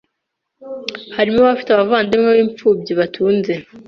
harimo 1.15 1.39
abafite 1.41 1.69
abavandimwe 1.73 2.29
b’imfubyi 2.37 2.91
batunze 2.99 3.53